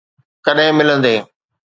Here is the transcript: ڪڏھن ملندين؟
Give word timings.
ڪڏھن 0.45 0.69
ملندين؟ 0.77 1.21